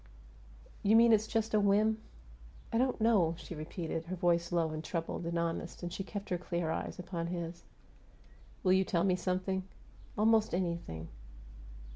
[0.81, 1.99] "You mean it's just a whim?"
[2.73, 4.05] "I don't know," she repeated.
[4.05, 7.27] Her voice was low and troubled and honest, and she kept her clear eyes upon
[7.27, 7.65] his.
[8.63, 9.61] "Will you tell me something?"
[10.17, 11.09] "Almost anything."